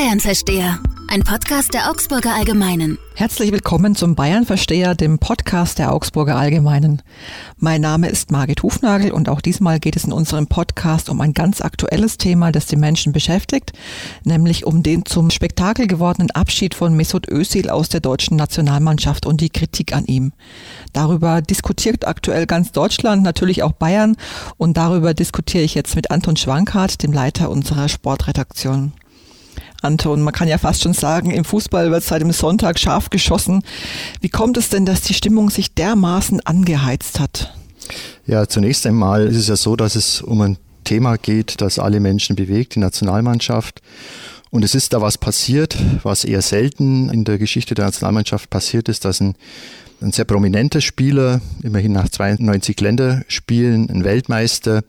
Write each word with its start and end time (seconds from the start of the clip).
Bayern-Versteher, 0.00 0.78
ein 1.08 1.24
Podcast 1.24 1.74
der 1.74 1.90
Augsburger 1.90 2.32
Allgemeinen. 2.32 2.98
Herzlich 3.16 3.50
willkommen 3.50 3.96
zum 3.96 4.14
Bayern-Versteher, 4.14 4.94
dem 4.94 5.18
Podcast 5.18 5.80
der 5.80 5.92
Augsburger 5.92 6.36
Allgemeinen. 6.36 7.02
Mein 7.56 7.80
Name 7.80 8.08
ist 8.08 8.30
Margit 8.30 8.62
Hufnagel 8.62 9.10
und 9.10 9.28
auch 9.28 9.40
diesmal 9.40 9.80
geht 9.80 9.96
es 9.96 10.04
in 10.04 10.12
unserem 10.12 10.46
Podcast 10.46 11.08
um 11.08 11.20
ein 11.20 11.34
ganz 11.34 11.60
aktuelles 11.60 12.16
Thema, 12.16 12.52
das 12.52 12.66
die 12.66 12.76
Menschen 12.76 13.12
beschäftigt, 13.12 13.72
nämlich 14.22 14.64
um 14.64 14.84
den 14.84 15.04
zum 15.04 15.30
Spektakel 15.30 15.88
gewordenen 15.88 16.30
Abschied 16.30 16.76
von 16.76 16.94
Mesut 16.94 17.28
Özil 17.28 17.68
aus 17.68 17.88
der 17.88 17.98
deutschen 17.98 18.36
Nationalmannschaft 18.36 19.26
und 19.26 19.40
die 19.40 19.50
Kritik 19.50 19.96
an 19.96 20.06
ihm. 20.06 20.32
Darüber 20.92 21.42
diskutiert 21.42 22.06
aktuell 22.06 22.46
ganz 22.46 22.70
Deutschland, 22.70 23.24
natürlich 23.24 23.64
auch 23.64 23.72
Bayern 23.72 24.16
und 24.58 24.76
darüber 24.76 25.12
diskutiere 25.12 25.64
ich 25.64 25.74
jetzt 25.74 25.96
mit 25.96 26.12
Anton 26.12 26.36
Schwankart, 26.36 27.02
dem 27.02 27.12
Leiter 27.12 27.50
unserer 27.50 27.88
Sportredaktion. 27.88 28.92
Anton, 29.80 30.22
man 30.22 30.34
kann 30.34 30.48
ja 30.48 30.58
fast 30.58 30.82
schon 30.82 30.92
sagen, 30.92 31.30
im 31.30 31.44
Fußball 31.44 31.90
wird 31.90 32.02
seit 32.02 32.20
dem 32.20 32.32
Sonntag 32.32 32.78
scharf 32.78 33.10
geschossen. 33.10 33.62
Wie 34.20 34.28
kommt 34.28 34.56
es 34.56 34.70
denn, 34.70 34.86
dass 34.86 35.02
die 35.02 35.14
Stimmung 35.14 35.50
sich 35.50 35.72
dermaßen 35.74 36.40
angeheizt 36.40 37.20
hat? 37.20 37.54
Ja, 38.26 38.46
zunächst 38.48 38.86
einmal 38.86 39.26
ist 39.26 39.36
es 39.36 39.48
ja 39.48 39.56
so, 39.56 39.76
dass 39.76 39.94
es 39.94 40.20
um 40.20 40.40
ein 40.40 40.58
Thema 40.84 41.16
geht, 41.16 41.60
das 41.60 41.78
alle 41.78 42.00
Menschen 42.00 42.34
bewegt, 42.34 42.74
die 42.74 42.80
Nationalmannschaft. 42.80 43.80
Und 44.50 44.64
es 44.64 44.74
ist 44.74 44.92
da 44.94 45.00
was 45.00 45.18
passiert, 45.18 45.76
was 46.02 46.24
eher 46.24 46.42
selten 46.42 47.10
in 47.10 47.24
der 47.24 47.38
Geschichte 47.38 47.74
der 47.74 47.84
Nationalmannschaft 47.84 48.50
passiert 48.50 48.88
ist, 48.88 49.04
dass 49.04 49.20
ein 49.20 49.34
ein 50.00 50.12
sehr 50.12 50.24
prominenter 50.24 50.80
Spieler, 50.80 51.40
immerhin 51.62 51.92
nach 51.92 52.08
92 52.08 52.80
Länderspielen, 52.80 53.90
ein 53.90 54.04
Weltmeister, 54.04 54.82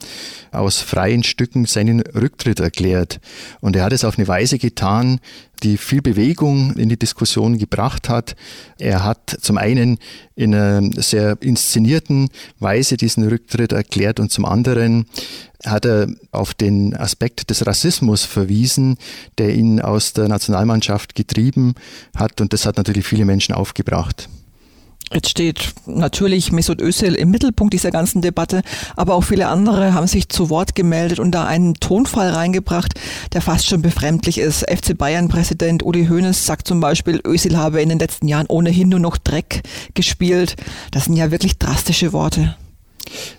aus 0.52 0.80
freien 0.80 1.23
Stücken 1.23 1.66
seinen 1.66 2.02
Rücktritt 2.02 2.59
erklärt. 2.59 3.20
Und 3.59 3.76
er 3.76 3.84
hat 3.84 3.94
es 3.94 4.04
auf 4.04 4.18
eine 4.18 4.27
Weise 4.27 4.60
getan, 4.60 5.20
die 5.63 5.77
viel 5.77 6.02
Bewegung 6.02 6.74
in 6.76 6.90
die 6.90 6.98
Diskussion 6.98 7.57
gebracht 7.57 8.07
hat. 8.07 8.35
Er 8.77 9.04
hat 9.04 9.37
zum 9.41 9.57
einen 9.57 9.98
in 10.35 10.54
einer 10.54 10.90
sehr 11.02 11.37
inszenierten 11.41 12.30
Weise 12.60 12.96
diesen 12.96 13.27
Rücktritt 13.27 13.71
erklärt 13.71 14.20
und 14.20 14.32
zum 14.32 14.46
anderen 14.46 15.05
hat 15.65 15.85
er 15.85 16.07
auf 16.32 16.54
den 16.54 16.96
Aspekt 16.96 17.49
des 17.49 17.65
Rassismus 17.65 18.24
verwiesen, 18.24 18.98
der 19.37 19.54
ihn 19.55 19.82
aus 19.82 20.13
der 20.13 20.30
Nationalmannschaft 20.30 21.15
getrieben 21.15 21.74
hat 22.15 22.40
und 22.40 22.54
das 22.54 22.65
hat 22.65 22.77
natürlich 22.77 23.05
viele 23.05 23.26
Menschen 23.26 23.54
aufgebracht. 23.54 24.30
Jetzt 25.12 25.29
steht 25.29 25.74
natürlich 25.88 26.52
Mesut 26.52 26.82
Özil 26.82 27.15
im 27.15 27.32
Mittelpunkt 27.32 27.74
dieser 27.74 27.90
ganzen 27.90 28.21
Debatte, 28.21 28.62
aber 28.96 29.15
auch 29.15 29.24
viele 29.24 29.48
andere 29.48 29.93
haben 29.93 30.05
sich 30.05 30.29
zu 30.29 30.49
Wort 30.49 30.76
gemeldet 30.76 31.20
und 31.20 31.32
da 31.32 31.46
einen 31.46 31.74
Tonfall 31.76 32.29
reingebracht, 32.29 32.93
der 33.34 33.41
fast 33.41 33.65
schon 33.65 33.82
befremdlich 33.82 34.37
ist. 34.37 34.70
FC 34.70 34.96
Bayern-Präsident 34.96 35.82
Uli 35.82 36.07
Hoeneß 36.07 36.46
sagt 36.46 36.68
zum 36.68 36.80
Beispiel, 36.80 37.21
Özil 37.26 37.57
habe 37.57 37.82
in 37.82 37.90
den 37.90 37.99
letzten 37.99 38.27
Jahren 38.27 38.46
ohnehin 38.48 38.90
nur 38.90 38.99
noch 38.99 39.18
Dreck 39.18 39.63
gespielt. 39.96 40.55
Das 40.91 41.05
sind 41.05 41.15
ja 41.15 41.32
wirklich 41.32 41.57
drastische 41.57 42.13
Worte. 42.13 42.55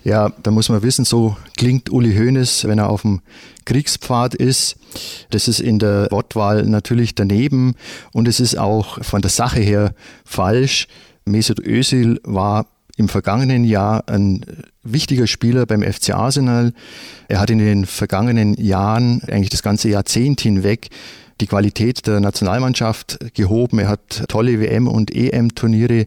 Ja, 0.03 0.33
da 0.43 0.51
muss 0.51 0.69
man 0.69 0.83
wissen, 0.83 1.05
so 1.05 1.37
klingt 1.57 1.91
Uli 1.91 2.17
Hoeneß, 2.17 2.65
wenn 2.65 2.79
er 2.79 2.91
auf 2.91 3.03
dem 3.03 3.21
Kriegspfad 3.65 4.35
ist. 4.35 4.77
Das 5.31 5.47
ist 5.47 5.61
in 5.61 5.79
der 5.79 6.09
Wortwahl 6.11 6.65
natürlich 6.65 7.15
daneben 7.15 7.77
und 8.13 8.27
es 8.27 8.41
ist 8.41 8.59
auch 8.59 9.05
von 9.05 9.23
der 9.23 9.31
Sache 9.31 9.61
her 9.61 9.95
falsch. 10.25 10.89
Mesut 11.25 11.61
Özil 11.61 12.21
war 12.25 12.67
im 12.97 13.09
vergangenen 13.09 13.65
Jahr 13.65 14.09
ein 14.09 14.45
wichtiger 14.83 15.27
Spieler 15.27 15.67
beim 15.67 15.83
FC 15.83 16.11
Arsenal. 16.11 16.73
Er 17.29 17.41
hat 17.41 17.51
in 17.51 17.59
den 17.59 17.87
vergangenen 17.87 18.55
Jahren, 18.55 19.23
eigentlich 19.23 19.49
das 19.49 19.63
ganze 19.63 19.89
Jahrzehnt 19.89 20.41
hinweg, 20.41 20.91
die 21.41 21.47
Qualität 21.47 22.07
der 22.07 22.21
Nationalmannschaft 22.21 23.19
gehoben. 23.35 23.79
Er 23.79 23.89
hat 23.89 24.25
tolle 24.29 24.61
WM- 24.61 24.89
und 24.89 25.15
EM-Turniere 25.15 26.07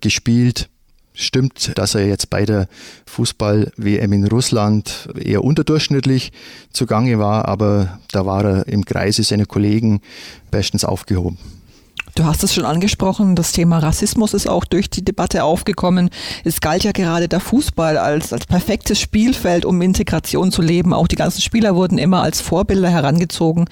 gespielt. 0.00 0.68
Stimmt, 1.12 1.76
dass 1.76 1.96
er 1.96 2.06
jetzt 2.06 2.30
bei 2.30 2.44
der 2.44 2.68
Fußball-WM 3.06 4.12
in 4.12 4.28
Russland 4.28 5.08
eher 5.20 5.42
unterdurchschnittlich 5.42 6.30
zugange 6.72 7.18
war, 7.18 7.48
aber 7.48 7.98
da 8.12 8.24
war 8.24 8.44
er 8.44 8.68
im 8.68 8.84
Kreise 8.84 9.24
seiner 9.24 9.46
Kollegen 9.46 10.00
bestens 10.52 10.84
aufgehoben. 10.84 11.38
Du 12.18 12.24
hast 12.24 12.42
es 12.42 12.52
schon 12.52 12.64
angesprochen, 12.64 13.36
das 13.36 13.52
Thema 13.52 13.78
Rassismus 13.78 14.34
ist 14.34 14.48
auch 14.48 14.64
durch 14.64 14.90
die 14.90 15.04
Debatte 15.04 15.44
aufgekommen. 15.44 16.10
Es 16.42 16.60
galt 16.60 16.82
ja 16.82 16.90
gerade 16.90 17.28
der 17.28 17.38
Fußball 17.38 17.96
als, 17.96 18.32
als 18.32 18.44
perfektes 18.44 18.98
Spielfeld, 19.00 19.64
um 19.64 19.80
Integration 19.80 20.50
zu 20.50 20.60
leben. 20.60 20.92
Auch 20.92 21.06
die 21.06 21.14
ganzen 21.14 21.42
Spieler 21.42 21.76
wurden 21.76 21.96
immer 21.96 22.20
als 22.20 22.40
Vorbilder 22.40 22.90
herangezogen. 22.90 23.66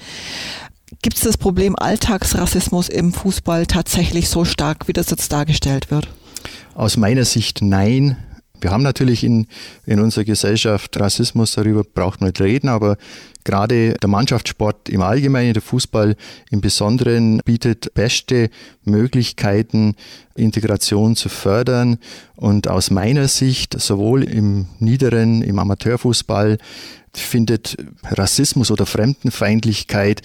Gibt 1.01 1.17
es 1.17 1.23
das 1.23 1.35
Problem 1.35 1.75
Alltagsrassismus 1.75 2.87
im 2.87 3.11
Fußball 3.11 3.65
tatsächlich 3.65 4.29
so 4.29 4.45
stark, 4.45 4.87
wie 4.87 4.93
das 4.93 5.09
jetzt 5.09 5.29
dargestellt 5.33 5.91
wird? 5.91 6.07
Aus 6.73 6.95
meiner 6.95 7.25
Sicht 7.25 7.61
nein. 7.61 8.15
Wir 8.59 8.71
haben 8.71 8.83
natürlich 8.83 9.23
in, 9.23 9.47
in 9.85 9.99
unserer 9.99 10.23
Gesellschaft 10.23 10.99
Rassismus, 10.99 11.53
darüber 11.53 11.83
braucht 11.83 12.21
man 12.21 12.29
nicht 12.29 12.41
reden, 12.41 12.69
aber 12.69 12.97
gerade 13.43 13.93
der 13.93 14.09
Mannschaftssport 14.09 14.89
im 14.89 15.01
Allgemeinen, 15.01 15.53
der 15.53 15.61
Fußball 15.61 16.15
im 16.49 16.61
Besonderen 16.61 17.39
bietet 17.45 17.93
beste 17.93 18.49
Möglichkeiten, 18.83 19.95
Integration 20.35 21.15
zu 21.15 21.29
fördern. 21.29 21.97
Und 22.35 22.67
aus 22.67 22.91
meiner 22.91 23.27
Sicht, 23.27 23.79
sowohl 23.79 24.23
im 24.23 24.67
niederen, 24.79 25.41
im 25.41 25.59
Amateurfußball, 25.59 26.57
findet 27.13 27.77
Rassismus 28.03 28.69
oder 28.69 28.85
Fremdenfeindlichkeit 28.85 30.21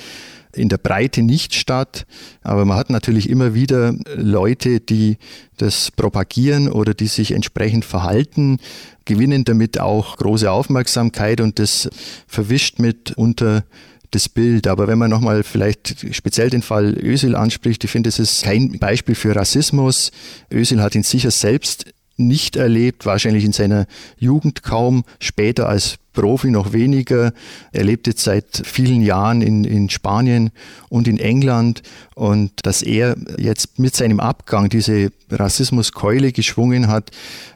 in 0.55 0.69
der 0.69 0.79
Breite 0.79 1.23
nicht 1.23 1.55
statt. 1.55 2.07
Aber 2.43 2.65
man 2.65 2.77
hat 2.77 2.91
natürlich 2.91 3.29
immer 3.29 3.55
wieder 3.55 3.95
Leute, 4.17 4.81
die 4.81 5.19
das 5.57 5.91
propagieren 5.91 6.69
oder 6.69 6.95
die 6.95 7.07
sich 7.07 7.33
entsprechend 7.33 7.85
verhalten, 7.85 8.59
gewinnen 9.05 9.45
damit 9.45 9.81
auch 9.81 10.17
große 10.17 10.51
Aufmerksamkeit 10.51 11.41
und 11.41 11.59
das 11.59 11.89
verwischt 12.27 12.79
mit 12.79 13.13
unter 13.13 13.65
das 14.11 14.29
Bild. 14.29 14.67
Aber 14.67 14.89
wenn 14.89 14.99
man 14.99 15.11
nochmal 15.11 15.43
vielleicht 15.43 16.15
speziell 16.15 16.51
den 16.51 16.63
Fall 16.63 16.97
Ösil 16.99 17.35
anspricht, 17.35 17.83
ich 17.85 17.91
finde, 17.91 18.09
es 18.09 18.19
ist 18.19 18.45
kein 18.45 18.79
Beispiel 18.79 19.15
für 19.15 19.35
Rassismus. 19.35 20.11
Ösil 20.51 20.83
hat 20.83 20.95
ihn 20.95 21.03
sicher 21.03 21.31
selbst 21.31 21.87
nicht 22.17 22.57
erlebt, 22.57 23.07
wahrscheinlich 23.07 23.45
in 23.45 23.53
seiner 23.53 23.87
Jugend 24.19 24.63
kaum, 24.63 25.05
später 25.19 25.69
als 25.69 25.99
Profi 26.13 26.51
noch 26.51 26.73
weniger. 26.73 27.33
Er 27.73 27.85
lebt 27.85 28.07
jetzt 28.07 28.23
seit 28.23 28.63
vielen 28.65 29.03
Jahren 29.03 29.41
in, 29.43 29.65
in 29.65 29.89
Spanien 29.89 30.51
und 30.89 31.09
in 31.09 31.19
England 31.19 31.83
und 32.15 32.53
dass 32.65 32.83
er 32.83 33.17
jetzt 33.39 33.79
mit 33.79 33.97
seinem 33.97 34.21
Abgang 34.21 34.69
diese 34.69 35.11
Rassismuskeule 35.31 36.33
geschwungen 36.33 36.89
hat, 36.89 37.11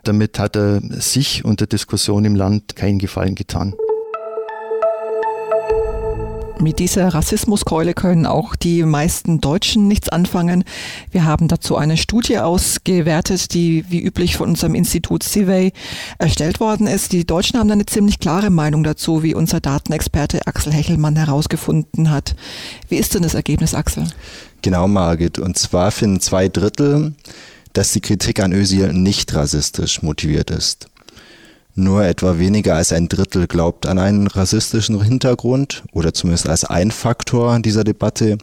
damit 0.04 0.38
hat 0.38 0.56
er 0.56 0.80
sich 0.80 1.44
und 1.44 1.60
der 1.60 1.66
Diskussion 1.66 2.24
im 2.24 2.34
Land 2.34 2.76
keinen 2.76 2.98
Gefallen 2.98 3.34
getan. 3.34 3.74
Mit 6.58 6.78
dieser 6.78 7.08
Rassismuskeule 7.08 7.92
können 7.92 8.24
auch 8.24 8.56
die 8.56 8.82
meisten 8.82 9.42
Deutschen 9.42 9.88
nichts 9.88 10.08
anfangen. 10.08 10.64
Wir 11.10 11.26
haben 11.26 11.48
dazu 11.48 11.76
eine 11.76 11.98
Studie 11.98 12.38
ausgewertet, 12.38 13.52
die 13.52 13.84
wie 13.90 14.00
üblich 14.00 14.36
von 14.36 14.48
unserem 14.48 14.74
Institut 14.74 15.22
Civey 15.22 15.72
erstellt 16.18 16.58
worden 16.58 16.86
ist. 16.86 17.12
Die 17.12 17.26
Deutschen 17.26 17.58
haben 17.58 17.70
eine 17.70 17.84
ziemlich 17.84 18.20
klare 18.20 18.48
Meinung 18.48 18.84
dazu, 18.84 19.22
wie 19.22 19.34
unser 19.34 19.60
Datenexperte 19.60 20.46
Axel 20.46 20.72
Hechelmann 20.72 21.16
herausgefunden 21.16 22.10
hat. 22.10 22.34
Wie 22.88 22.96
ist 22.96 23.14
denn 23.14 23.22
das 23.22 23.34
Ergebnis, 23.34 23.74
Axel? 23.74 24.06
Genau, 24.62 24.88
Margit. 24.88 25.38
Und 25.38 25.58
zwar 25.58 25.90
finden 25.90 26.20
zwei 26.20 26.48
Drittel, 26.48 27.14
dass 27.74 27.92
die 27.92 28.00
Kritik 28.00 28.40
an 28.40 28.52
Özil 28.52 28.94
nicht 28.94 29.34
rassistisch 29.34 30.02
motiviert 30.02 30.50
ist. 30.50 30.88
Nur 31.78 32.04
etwa 32.06 32.38
weniger 32.38 32.74
als 32.74 32.90
ein 32.90 33.06
Drittel 33.06 33.46
glaubt 33.46 33.86
an 33.86 33.98
einen 33.98 34.28
rassistischen 34.28 34.98
Hintergrund 35.02 35.84
oder 35.92 36.14
zumindest 36.14 36.48
als 36.48 36.64
ein 36.64 36.90
Faktor 36.90 37.60
dieser 37.60 37.84
Debatte. 37.84 38.38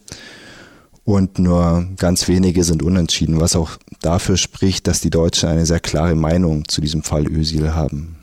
Und 1.04 1.40
nur 1.40 1.88
ganz 1.98 2.28
wenige 2.28 2.64
sind 2.64 2.84
unentschieden, 2.84 3.42
was 3.42 3.56
auch 3.56 3.72
dafür 4.02 4.38
spricht, 4.38 4.86
dass 4.86 5.02
die 5.02 5.10
Deutschen 5.10 5.50
eine 5.50 5.66
sehr 5.66 5.80
klare 5.80 6.14
Meinung 6.14 6.68
zu 6.68 6.80
diesem 6.80 7.02
Fall 7.02 7.26
Özil 7.26 7.74
haben. 7.74 8.18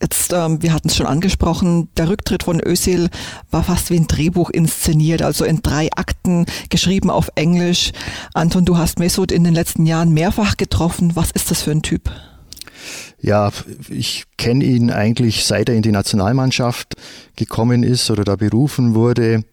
Jetzt, 0.00 0.32
ähm, 0.32 0.62
wir 0.62 0.72
hatten 0.72 0.88
es 0.88 0.96
schon 0.96 1.06
angesprochen, 1.06 1.88
der 1.98 2.08
Rücktritt 2.08 2.44
von 2.44 2.60
Özil 2.60 3.10
war 3.50 3.62
fast 3.62 3.90
wie 3.90 3.96
ein 3.96 4.06
Drehbuch 4.06 4.48
inszeniert, 4.50 5.20
also 5.20 5.44
in 5.44 5.60
drei 5.60 5.90
Akten, 5.94 6.46
geschrieben 6.70 7.10
auf 7.10 7.28
Englisch. 7.34 7.92
Anton, 8.32 8.64
du 8.64 8.78
hast 8.78 8.98
Mesut 8.98 9.30
in 9.30 9.44
den 9.44 9.54
letzten 9.54 9.84
Jahren 9.84 10.12
mehrfach 10.14 10.56
getroffen. 10.56 11.14
Was 11.14 11.30
ist 11.30 11.50
das 11.50 11.62
für 11.62 11.72
ein 11.72 11.82
Typ? 11.82 12.10
Ja, 13.24 13.50
ich 13.88 14.24
kenne 14.36 14.62
ihn 14.64 14.90
eigentlich 14.90 15.46
seit 15.46 15.70
er 15.70 15.74
in 15.74 15.80
die 15.80 15.92
Nationalmannschaft 15.92 16.96
gekommen 17.36 17.82
ist 17.82 18.10
oder 18.10 18.22
da 18.22 18.36
berufen 18.36 18.94
wurde, 18.94 19.44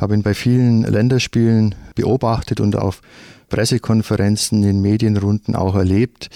habe 0.00 0.14
ihn 0.14 0.24
bei 0.24 0.34
vielen 0.34 0.82
Länderspielen 0.82 1.76
beobachtet 1.94 2.58
und 2.58 2.74
auf 2.74 3.02
Pressekonferenzen, 3.48 4.64
in 4.64 4.80
Medienrunden 4.82 5.54
auch 5.54 5.76
erlebt. 5.76 6.28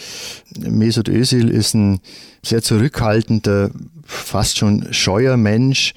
Mesut 0.56 1.08
Özil 1.08 1.49
ist 1.49 1.75
ein 1.75 1.99
sehr 2.44 2.62
zurückhaltender, 2.62 3.73
fast 4.05 4.58
schon 4.58 4.93
scheuer 4.93 5.37
Mensch, 5.37 5.94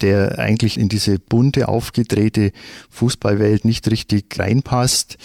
der 0.00 0.38
eigentlich 0.38 0.78
in 0.78 0.88
diese 0.88 1.18
bunte, 1.18 1.68
aufgedrehte 1.68 2.52
Fußballwelt 2.88 3.66
nicht 3.66 3.90
richtig 3.90 4.38
reinpasst. 4.38 5.18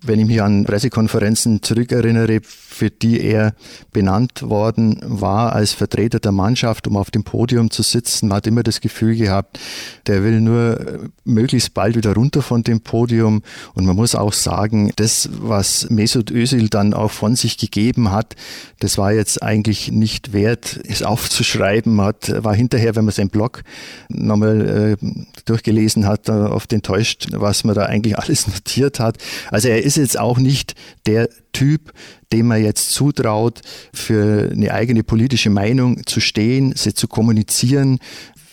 Wenn 0.00 0.20
ich 0.20 0.26
mich 0.26 0.40
an 0.40 0.64
Pressekonferenzen 0.64 1.60
zurückerinnere, 1.60 2.40
für 2.44 2.88
die 2.88 3.20
er 3.20 3.54
benannt 3.92 4.42
worden 4.42 5.00
war 5.02 5.52
als 5.52 5.72
Vertreter 5.72 6.20
der 6.20 6.30
Mannschaft, 6.30 6.86
um 6.86 6.96
auf 6.96 7.10
dem 7.10 7.24
Podium 7.24 7.72
zu 7.72 7.82
sitzen, 7.82 8.28
man 8.28 8.36
hat 8.36 8.46
immer 8.46 8.62
das 8.62 8.80
Gefühl 8.80 9.16
gehabt, 9.16 9.58
der 10.06 10.22
will 10.22 10.40
nur 10.40 10.78
äh, 10.78 10.98
möglichst 11.24 11.74
bald 11.74 11.96
wieder 11.96 12.14
runter 12.14 12.42
von 12.42 12.62
dem 12.62 12.80
Podium. 12.80 13.42
Und 13.74 13.86
man 13.86 13.96
muss 13.96 14.14
auch 14.14 14.32
sagen, 14.32 14.92
das, 14.94 15.28
was 15.32 15.90
Mesut 15.90 16.30
Özil 16.30 16.68
dann 16.68 16.94
auch 16.94 17.10
von 17.10 17.34
sich 17.34 17.58
gegeben 17.58 18.12
hat, 18.12 18.36
das 18.78 18.98
war 18.98 19.12
jetzt 19.12 19.42
eigentlich 19.42 19.90
nicht 19.90 20.32
wert, 20.32 20.78
es 20.88 21.02
aufzuschreiben. 21.02 22.00
Hat, 22.00 22.44
war 22.44 22.54
hinterher, 22.54 22.94
wenn 22.94 23.04
man 23.04 23.14
seinen 23.14 23.30
Blog 23.30 23.64
nochmal 24.08 24.96
äh, 25.00 25.06
durchgelesen 25.44 26.06
hat, 26.06 26.28
oft 26.28 26.72
enttäuscht, 26.72 27.26
was 27.32 27.64
man 27.64 27.74
da 27.74 27.86
eigentlich 27.86 28.16
alles 28.20 28.46
notiert 28.46 29.00
hat. 29.00 29.18
Also 29.50 29.66
er 29.66 29.87
ist 29.88 29.96
jetzt 29.96 30.18
auch 30.18 30.38
nicht 30.38 30.74
der 31.06 31.30
Typ, 31.52 31.92
dem 32.30 32.46
man 32.48 32.62
jetzt 32.62 32.92
zutraut, 32.92 33.62
für 33.92 34.50
eine 34.52 34.72
eigene 34.72 35.02
politische 35.02 35.50
Meinung 35.50 36.06
zu 36.06 36.20
stehen, 36.20 36.74
sie 36.76 36.92
zu 36.92 37.08
kommunizieren, 37.08 37.98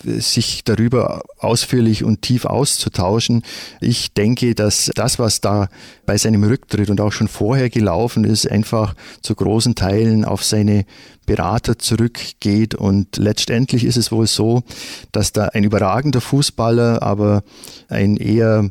sich 0.05 0.63
darüber 0.63 1.23
ausführlich 1.39 2.03
und 2.03 2.21
tief 2.21 2.45
auszutauschen. 2.45 3.43
Ich 3.81 4.13
denke, 4.13 4.55
dass 4.55 4.91
das, 4.95 5.19
was 5.19 5.41
da 5.41 5.67
bei 6.05 6.17
seinem 6.17 6.43
Rücktritt 6.43 6.89
und 6.89 7.01
auch 7.01 7.11
schon 7.11 7.27
vorher 7.27 7.69
gelaufen 7.69 8.23
ist, 8.23 8.49
einfach 8.49 8.95
zu 9.21 9.35
großen 9.35 9.75
Teilen 9.75 10.23
auf 10.23 10.43
seine 10.43 10.85
Berater 11.25 11.77
zurückgeht. 11.79 12.75
Und 12.75 13.17
letztendlich 13.17 13.83
ist 13.83 13.97
es 13.97 14.11
wohl 14.11 14.27
so, 14.27 14.63
dass 15.11 15.33
da 15.33 15.45
ein 15.45 15.63
überragender 15.63 16.21
Fußballer, 16.21 17.01
aber 17.01 17.43
ein 17.89 18.17
eher 18.17 18.69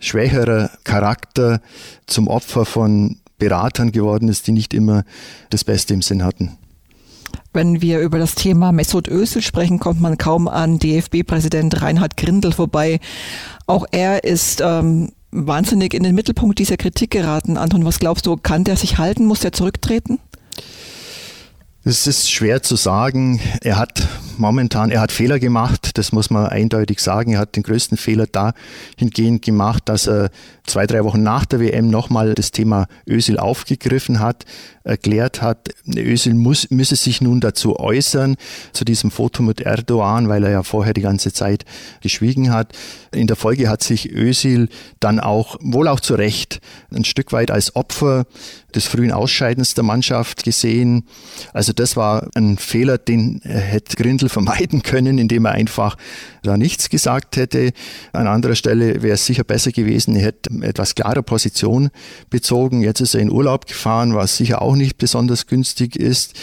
schwächerer 0.00 0.70
Charakter 0.84 1.60
zum 2.06 2.28
Opfer 2.28 2.64
von 2.64 3.18
Beratern 3.38 3.92
geworden 3.92 4.28
ist, 4.28 4.46
die 4.46 4.52
nicht 4.52 4.74
immer 4.74 5.04
das 5.50 5.64
Beste 5.64 5.94
im 5.94 6.02
Sinn 6.02 6.24
hatten. 6.24 6.58
Wenn 7.52 7.80
wir 7.82 8.00
über 8.00 8.18
das 8.18 8.34
Thema 8.34 8.70
Mesut 8.70 9.08
Özil 9.08 9.42
sprechen, 9.42 9.80
kommt 9.80 10.00
man 10.00 10.18
kaum 10.18 10.46
an 10.46 10.78
DFB-Präsident 10.78 11.82
Reinhard 11.82 12.16
Grindel 12.16 12.52
vorbei. 12.52 13.00
Auch 13.66 13.86
er 13.90 14.22
ist 14.22 14.60
ähm, 14.64 15.10
wahnsinnig 15.32 15.94
in 15.94 16.04
den 16.04 16.14
Mittelpunkt 16.14 16.58
dieser 16.58 16.76
Kritik 16.76 17.10
geraten. 17.10 17.56
Anton, 17.56 17.84
was 17.84 17.98
glaubst 17.98 18.26
du, 18.26 18.36
kann 18.36 18.64
der 18.64 18.76
sich 18.76 18.98
halten? 18.98 19.26
Muss 19.26 19.40
der 19.40 19.52
zurücktreten? 19.52 20.20
Es 21.82 22.06
ist 22.06 22.30
schwer 22.30 22.62
zu 22.62 22.76
sagen. 22.76 23.40
Er 23.62 23.78
hat 23.78 24.06
momentan, 24.40 24.90
er 24.90 25.00
hat 25.00 25.12
Fehler 25.12 25.38
gemacht, 25.38 25.98
das 25.98 26.12
muss 26.12 26.30
man 26.30 26.46
eindeutig 26.46 27.00
sagen. 27.00 27.34
Er 27.34 27.38
hat 27.38 27.56
den 27.56 27.62
größten 27.62 27.96
Fehler 27.96 28.26
dahingehend 28.26 29.42
gemacht, 29.42 29.84
dass 29.86 30.06
er 30.06 30.30
zwei, 30.66 30.86
drei 30.86 31.04
Wochen 31.04 31.22
nach 31.22 31.44
der 31.44 31.60
WM 31.60 31.88
nochmal 31.88 32.34
das 32.34 32.50
Thema 32.50 32.86
Ösil 33.06 33.38
aufgegriffen 33.38 34.20
hat, 34.20 34.44
erklärt 34.84 35.42
hat, 35.42 35.68
Ösil 35.86 36.34
muss, 36.34 36.70
müsse 36.70 36.96
sich 36.96 37.20
nun 37.20 37.40
dazu 37.40 37.78
äußern, 37.78 38.36
zu 38.72 38.84
diesem 38.84 39.10
Foto 39.10 39.42
mit 39.42 39.60
Erdogan, 39.60 40.28
weil 40.28 40.44
er 40.44 40.50
ja 40.50 40.62
vorher 40.62 40.94
die 40.94 41.02
ganze 41.02 41.32
Zeit 41.32 41.64
geschwiegen 42.00 42.50
hat. 42.52 42.72
In 43.12 43.26
der 43.26 43.36
Folge 43.36 43.68
hat 43.68 43.82
sich 43.82 44.10
Ösil 44.10 44.68
dann 45.00 45.20
auch, 45.20 45.56
wohl 45.60 45.88
auch 45.88 46.00
zu 46.00 46.14
Recht, 46.14 46.60
ein 46.92 47.04
Stück 47.04 47.32
weit 47.32 47.50
als 47.50 47.76
Opfer 47.76 48.24
des 48.74 48.86
frühen 48.86 49.12
Ausscheidens 49.12 49.74
der 49.74 49.84
Mannschaft 49.84 50.44
gesehen. 50.44 51.04
Also 51.52 51.72
das 51.72 51.96
war 51.96 52.28
ein 52.34 52.56
Fehler, 52.56 52.98
den 52.98 53.40
hätte 53.42 53.96
Grindel 53.96 54.28
vermeiden 54.30 54.82
können, 54.82 55.18
indem 55.18 55.44
er 55.44 55.52
einfach 55.52 55.96
da 56.42 56.56
nichts 56.56 56.88
gesagt 56.88 57.36
hätte. 57.36 57.72
An 58.12 58.26
anderer 58.26 58.54
Stelle 58.54 59.02
wäre 59.02 59.14
es 59.14 59.26
sicher 59.26 59.44
besser 59.44 59.72
gewesen, 59.72 60.16
er 60.16 60.22
hätte 60.22 60.50
etwas 60.62 60.94
klarer 60.94 61.22
Position 61.22 61.90
bezogen. 62.30 62.82
Jetzt 62.82 63.00
ist 63.00 63.14
er 63.14 63.20
in 63.20 63.30
Urlaub 63.30 63.66
gefahren, 63.66 64.14
was 64.14 64.36
sicher 64.36 64.62
auch 64.62 64.76
nicht 64.76 64.98
besonders 64.98 65.46
günstig 65.46 65.96
ist. 65.96 66.34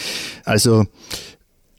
Also 0.44 0.86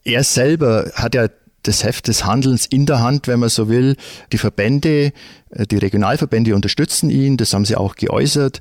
er 0.04 0.24
selber 0.24 0.92
hat 0.96 1.16
ja 1.16 1.28
das 1.70 1.84
Heft 1.84 2.08
des 2.08 2.26
Handelns 2.26 2.66
in 2.66 2.86
der 2.86 3.00
Hand, 3.00 3.28
wenn 3.28 3.40
man 3.40 3.50
so 3.50 3.70
will. 3.70 3.96
Die 4.32 4.38
Verbände, 4.38 5.14
äh, 5.52 5.66
die 5.68 5.78
Regionalverbände 5.78 6.56
unterstützen 6.56 7.10
ihn, 7.10 7.38
das 7.38 7.54
haben 7.54 7.66
sie 7.66 7.76
auch 7.76 7.96
geäußert. 7.96 8.60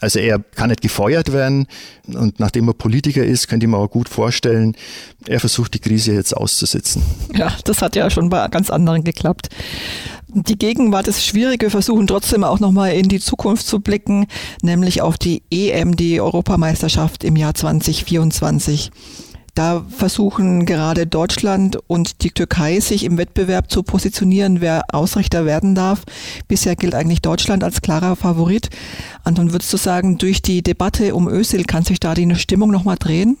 Also 0.00 0.18
er 0.18 0.38
kann 0.38 0.70
nicht 0.70 0.80
gefeuert 0.80 1.32
werden 1.32 1.66
und 2.06 2.38
nachdem 2.40 2.68
er 2.68 2.74
Politiker 2.74 3.24
ist, 3.24 3.48
könnte 3.48 3.66
ich 3.66 3.70
mir 3.70 3.78
auch 3.78 3.90
gut 3.90 4.08
vorstellen, 4.08 4.76
er 5.26 5.40
versucht 5.40 5.74
die 5.74 5.80
Krise 5.80 6.12
jetzt 6.12 6.36
auszusitzen. 6.36 7.02
Ja, 7.34 7.56
das 7.64 7.82
hat 7.82 7.96
ja 7.96 8.10
schon 8.10 8.28
bei 8.28 8.46
ganz 8.48 8.70
anderen 8.70 9.02
geklappt. 9.02 9.48
Die 10.28 10.58
Gegenwart 10.58 11.08
ist 11.08 11.24
schwierig. 11.24 11.62
Wir 11.62 11.70
versuchen 11.70 12.06
trotzdem 12.06 12.44
auch 12.44 12.60
nochmal 12.60 12.92
in 12.92 13.08
die 13.08 13.18
Zukunft 13.18 13.66
zu 13.66 13.80
blicken, 13.80 14.26
nämlich 14.62 15.00
auf 15.00 15.16
die 15.16 15.42
EM, 15.50 15.96
die 15.96 16.20
Europameisterschaft 16.20 17.24
im 17.24 17.36
Jahr 17.36 17.54
2024. 17.54 18.90
Da 19.58 19.84
versuchen 19.88 20.66
gerade 20.66 21.08
Deutschland 21.08 21.80
und 21.88 22.22
die 22.22 22.30
Türkei 22.30 22.78
sich 22.78 23.02
im 23.02 23.18
Wettbewerb 23.18 23.72
zu 23.72 23.82
positionieren, 23.82 24.60
wer 24.60 24.84
Ausrichter 24.94 25.46
werden 25.46 25.74
darf. 25.74 26.04
Bisher 26.46 26.76
gilt 26.76 26.94
eigentlich 26.94 27.22
Deutschland 27.22 27.64
als 27.64 27.82
klarer 27.82 28.14
Favorit. 28.14 28.70
Anton, 29.24 29.50
würdest 29.50 29.72
du 29.72 29.76
sagen, 29.76 30.16
durch 30.16 30.42
die 30.42 30.62
Debatte 30.62 31.12
um 31.12 31.26
Ösil 31.26 31.64
kann 31.64 31.82
sich 31.82 31.98
da 31.98 32.14
die 32.14 32.32
Stimmung 32.36 32.70
nochmal 32.70 32.98
drehen? 33.00 33.36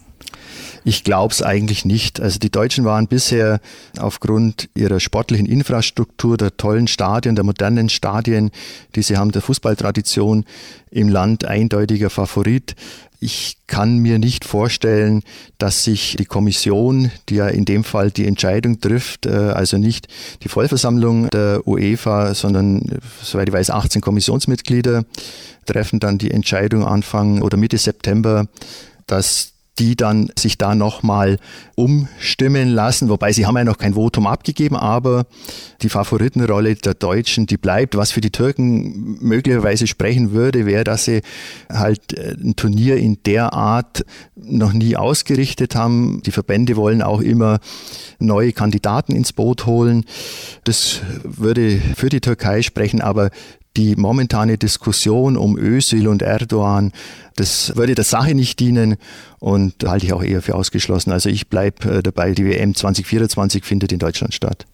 Ich 0.84 1.04
glaube 1.04 1.32
es 1.32 1.42
eigentlich 1.42 1.84
nicht. 1.84 2.20
Also 2.20 2.38
die 2.38 2.50
Deutschen 2.50 2.84
waren 2.84 3.08
bisher 3.08 3.60
aufgrund 3.98 4.68
ihrer 4.74 5.00
sportlichen 5.00 5.46
Infrastruktur, 5.46 6.36
der 6.36 6.56
tollen 6.56 6.88
Stadien, 6.88 7.34
der 7.34 7.44
modernen 7.44 7.88
Stadien, 7.88 8.50
die 8.94 9.02
sie 9.02 9.16
haben, 9.16 9.32
der 9.32 9.42
Fußballtradition 9.42 10.44
im 10.90 11.08
Land 11.08 11.44
eindeutiger 11.44 12.10
Favorit. 12.10 12.74
Ich 13.20 13.56
kann 13.66 13.98
mir 13.98 14.20
nicht 14.20 14.44
vorstellen, 14.44 15.22
dass 15.58 15.82
sich 15.82 16.16
die 16.18 16.24
Kommission, 16.24 17.10
die 17.28 17.34
ja 17.34 17.48
in 17.48 17.64
dem 17.64 17.82
Fall 17.82 18.12
die 18.12 18.26
Entscheidung 18.26 18.80
trifft, 18.80 19.26
äh, 19.26 19.30
also 19.30 19.76
nicht 19.76 20.06
die 20.44 20.48
Vollversammlung 20.48 21.28
der 21.30 21.66
UEFA, 21.66 22.34
sondern, 22.34 23.00
soweit 23.20 23.48
ich 23.48 23.54
weiß, 23.54 23.70
18 23.70 24.00
Kommissionsmitglieder 24.00 25.04
treffen 25.66 25.98
dann 25.98 26.18
die 26.18 26.30
Entscheidung 26.30 26.84
Anfang 26.84 27.42
oder 27.42 27.56
Mitte 27.56 27.76
September, 27.76 28.46
dass 29.06 29.52
die 29.78 29.96
dann 29.96 30.30
sich 30.38 30.58
da 30.58 30.74
nochmal 30.74 31.38
umstimmen 31.76 32.68
lassen. 32.68 33.08
Wobei 33.08 33.32
sie 33.32 33.46
haben 33.46 33.56
ja 33.56 33.64
noch 33.64 33.78
kein 33.78 33.94
Votum 33.94 34.26
abgegeben, 34.26 34.76
aber 34.76 35.26
die 35.82 35.88
Favoritenrolle 35.88 36.74
der 36.74 36.94
Deutschen, 36.94 37.46
die 37.46 37.56
bleibt. 37.56 37.96
Was 37.96 38.10
für 38.10 38.20
die 38.20 38.30
Türken 38.30 39.18
möglicherweise 39.20 39.86
sprechen 39.86 40.32
würde, 40.32 40.66
wäre, 40.66 40.84
dass 40.84 41.04
sie 41.04 41.22
halt 41.70 42.12
äh, 42.12 42.32
ein 42.32 42.56
Turnier 42.56 42.96
in 42.96 43.22
der 43.24 43.52
Art 43.52 44.04
noch 44.34 44.72
nie 44.72 44.96
ausgerichtet 44.96 45.74
haben. 45.74 46.22
Die 46.24 46.32
Verbände 46.32 46.76
wollen 46.76 47.02
auch 47.02 47.20
immer 47.20 47.60
neue 48.18 48.52
Kandidaten 48.52 49.14
ins 49.14 49.32
Boot 49.32 49.66
holen. 49.66 50.04
Das 50.64 51.00
würde 51.22 51.80
für 51.96 52.08
die 52.08 52.20
Türkei 52.20 52.62
sprechen, 52.62 53.00
aber 53.00 53.30
die 53.76 53.96
momentane 53.96 54.58
Diskussion 54.58 55.36
um 55.36 55.56
Özil 55.56 56.08
und 56.08 56.22
Erdogan, 56.22 56.92
das 57.36 57.76
würde 57.76 57.94
der 57.94 58.04
Sache 58.04 58.34
nicht 58.34 58.58
dienen 58.58 58.96
und 59.38 59.74
halte 59.84 60.06
ich 60.06 60.12
auch 60.12 60.22
eher 60.22 60.42
für 60.42 60.54
ausgeschlossen. 60.54 61.12
Also 61.12 61.28
ich 61.28 61.48
bleibe 61.48 61.98
äh, 61.98 62.02
dabei, 62.02 62.32
die 62.32 62.44
WM 62.44 62.74
2024 62.74 63.64
findet 63.64 63.92
in 63.92 63.98
Deutschland 63.98 64.34
statt. 64.34 64.66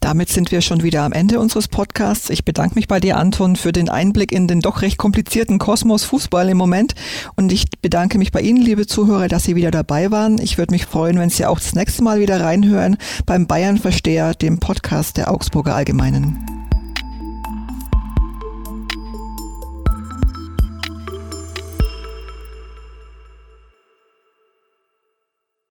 Damit 0.00 0.28
sind 0.28 0.52
wir 0.52 0.60
schon 0.60 0.82
wieder 0.82 1.02
am 1.02 1.12
Ende 1.12 1.40
unseres 1.40 1.66
Podcasts. 1.66 2.30
Ich 2.30 2.44
bedanke 2.44 2.76
mich 2.76 2.86
bei 2.86 3.00
dir, 3.00 3.16
Anton, 3.16 3.56
für 3.56 3.72
den 3.72 3.88
Einblick 3.88 4.30
in 4.30 4.46
den 4.46 4.60
doch 4.60 4.82
recht 4.82 4.96
komplizierten 4.96 5.58
Kosmos 5.58 6.04
Fußball 6.04 6.48
im 6.48 6.56
Moment. 6.56 6.94
Und 7.34 7.52
ich 7.52 7.64
bedanke 7.82 8.16
mich 8.18 8.30
bei 8.30 8.40
Ihnen, 8.40 8.62
liebe 8.62 8.86
Zuhörer, 8.86 9.28
dass 9.28 9.44
Sie 9.44 9.56
wieder 9.56 9.72
dabei 9.72 10.10
waren. 10.10 10.38
Ich 10.38 10.56
würde 10.56 10.72
mich 10.72 10.86
freuen, 10.86 11.18
wenn 11.18 11.30
Sie 11.30 11.46
auch 11.46 11.58
das 11.58 11.74
nächste 11.74 12.04
Mal 12.04 12.20
wieder 12.20 12.40
reinhören 12.40 12.96
beim 13.26 13.46
Bayern 13.46 13.78
Versteher, 13.78 14.34
dem 14.34 14.60
Podcast 14.60 15.16
der 15.16 15.32
Augsburger 15.32 15.74
Allgemeinen. 15.74 16.57